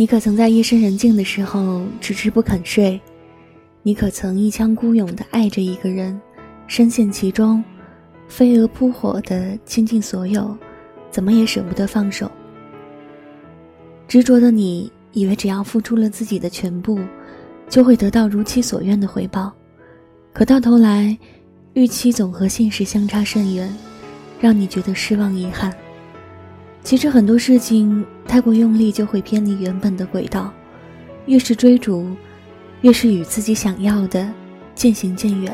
[0.00, 2.98] 你可曾在夜深人静的时候迟迟不肯睡？
[3.82, 6.18] 你可曾一腔孤勇的爱着一个人，
[6.66, 7.62] 深陷其中，
[8.26, 10.56] 飞蛾扑火的倾尽所有，
[11.10, 12.32] 怎么也舍不得放手？
[14.08, 16.98] 执着的你以为只要付出了自己的全部，
[17.68, 19.52] 就会得到如其所愿的回报，
[20.32, 21.14] 可到头来，
[21.74, 23.70] 预期总和现实相差甚远，
[24.40, 25.70] 让你觉得失望遗憾。
[26.82, 30.54] 其实很多事情太过用力，就会偏离原本的轨道。
[31.26, 32.08] 越是追逐，
[32.82, 34.32] 越是与自己想要的
[34.72, 35.52] 渐行渐远，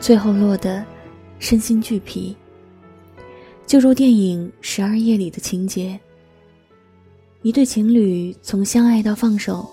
[0.00, 0.82] 最后落得
[1.38, 2.34] 身心俱疲。
[3.66, 6.00] 就如电影《十二夜》里的情节：
[7.42, 9.68] 一对情侣从相爱到放手，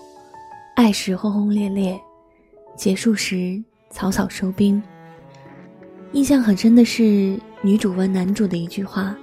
[0.76, 1.98] 爱时轰轰烈烈，
[2.76, 4.80] 结束时草草收兵。
[6.12, 9.16] 印象很深的是女主问男主的一句话。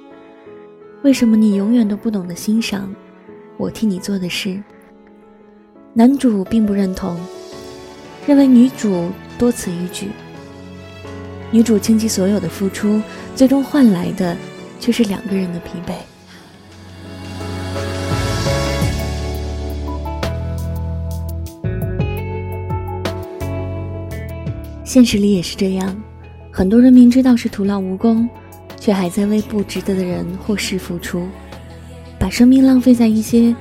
[1.08, 2.94] 为什么你永远都不懂得欣赏
[3.56, 4.62] 我替你做的事？
[5.94, 7.18] 男主并不认同，
[8.28, 10.10] 认为女主多此一举。
[11.50, 13.02] 女主倾其所有的付出，
[13.38, 14.36] 最终换来的
[14.82, 15.94] 却是两个人的疲惫。
[24.84, 25.96] 现实里也是这样，
[26.52, 28.30] 很多人明知道是徒劳无功。
[28.88, 31.28] 却还在为不值得的人或事付出，
[32.18, 33.54] 把生命浪费在一些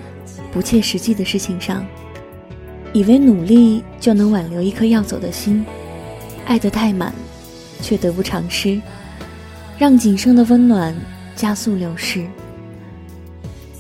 [0.53, 1.85] 不切实际的事情上，
[2.93, 5.67] 以为努力就能挽留一颗要走的心，
[6.45, 7.13] 爱得太满，
[7.83, 8.81] 却得不偿失，
[9.77, 10.95] 让仅剩的温暖
[11.35, 12.25] 加速流逝。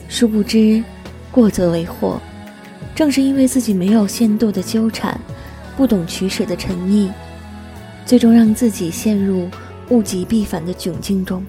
[0.08, 0.82] 殊不知，
[1.30, 2.20] 过则为祸。
[2.92, 5.16] 正是因为自己没有限度的纠缠，
[5.76, 7.08] 不懂取舍的沉溺，
[8.04, 9.48] 最终让自己陷入。
[9.90, 11.44] 物极必反的窘境中，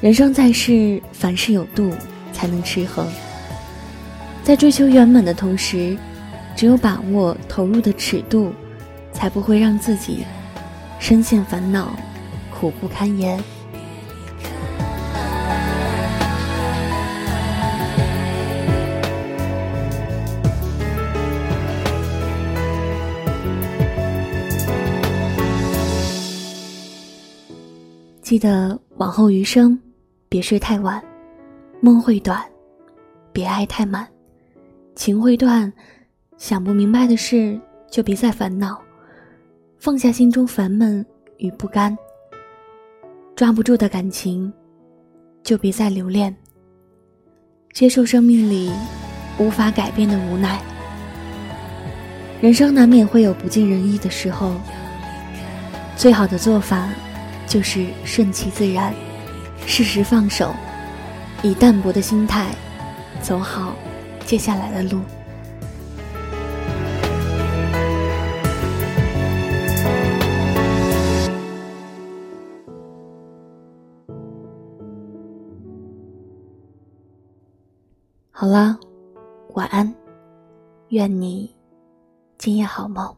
[0.00, 1.92] 人生在世，凡事有度，
[2.32, 3.06] 才能持衡。
[4.44, 5.96] 在追求圆满的同时，
[6.56, 8.52] 只有把握投入的尺度，
[9.12, 10.24] 才不会让自己
[10.98, 11.90] 深陷烦恼，
[12.50, 13.42] 苦不堪言。
[28.28, 29.80] 记得往后余生，
[30.28, 31.02] 别睡太晚，
[31.80, 32.44] 梦会短，
[33.32, 34.06] 别爱太满，
[34.94, 35.72] 情会断，
[36.36, 37.58] 想不明白的事
[37.90, 38.78] 就别再烦恼，
[39.78, 41.02] 放下心中烦闷
[41.38, 41.96] 与不甘，
[43.34, 44.52] 抓不住的感情
[45.42, 46.36] 就别再留恋，
[47.72, 48.70] 接受生命里
[49.38, 50.60] 无法改变的无奈。
[52.42, 54.52] 人生难免会有不尽人意的时候，
[55.96, 56.90] 最好的做法。
[57.48, 58.92] 就是顺其自然，
[59.66, 60.54] 适时放手，
[61.42, 62.54] 以淡泊的心态
[63.22, 63.74] 走好
[64.26, 65.00] 接下来的路。
[78.30, 78.78] 好了，
[79.54, 79.92] 晚安，
[80.90, 81.50] 愿你
[82.36, 83.16] 今夜好梦。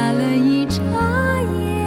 [0.00, 0.82] 打了一眨
[1.58, 1.79] 眼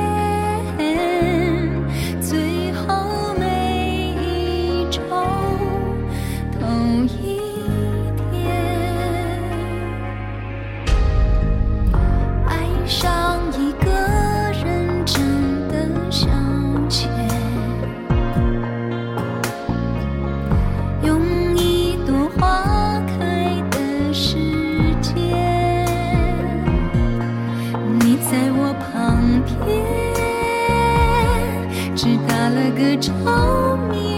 [33.04, 34.13] 着迷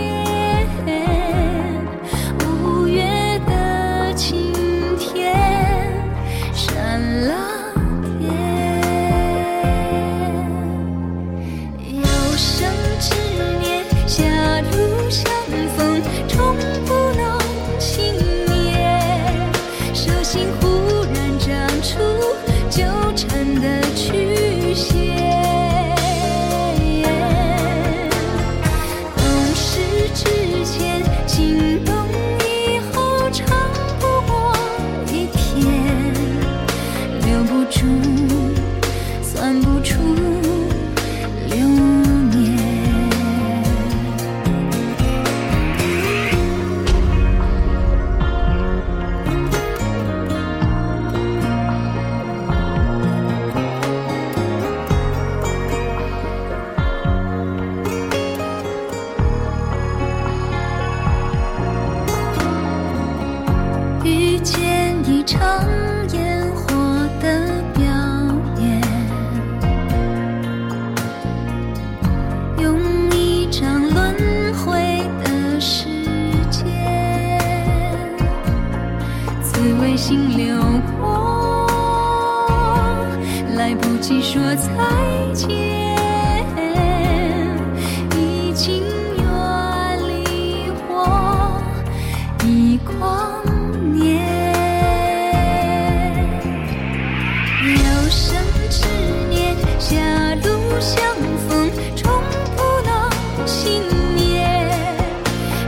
[103.56, 103.82] 信
[104.18, 104.98] 念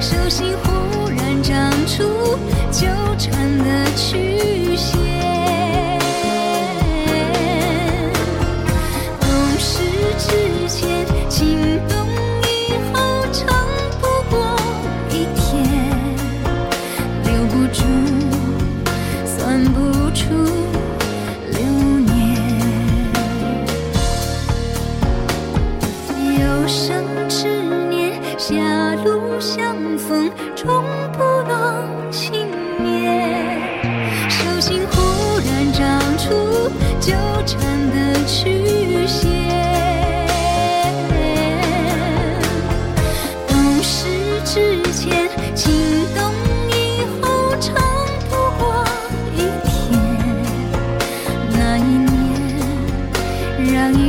[0.02, 2.04] 手心忽然长出
[2.70, 2.86] 纠
[3.18, 4.67] 缠的曲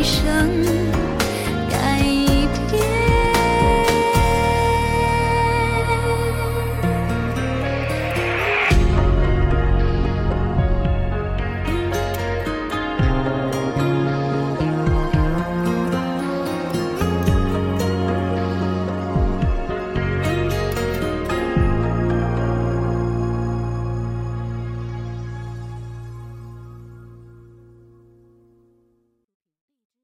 [0.08, 0.67] 生。